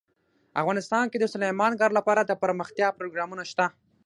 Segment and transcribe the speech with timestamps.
[0.61, 3.65] افغانستان کې د سلیمان غر لپاره دپرمختیا پروګرامونه شته.